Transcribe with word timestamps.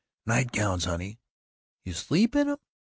"Night 0.25 0.51
gowns, 0.51 0.85
honey." 0.85 1.19
"You 1.83 1.93
SLEEP 1.93 2.35
in 2.35 2.49
'em?" 2.49 2.57